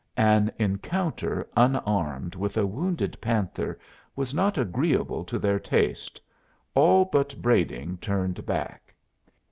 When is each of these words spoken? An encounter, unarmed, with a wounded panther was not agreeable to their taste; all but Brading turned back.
An 0.17 0.51
encounter, 0.57 1.47
unarmed, 1.55 2.33
with 2.33 2.57
a 2.57 2.65
wounded 2.65 3.15
panther 3.21 3.77
was 4.15 4.33
not 4.33 4.57
agreeable 4.57 5.23
to 5.25 5.37
their 5.37 5.59
taste; 5.59 6.19
all 6.73 7.05
but 7.05 7.39
Brading 7.39 7.99
turned 7.99 8.43
back. 8.43 8.95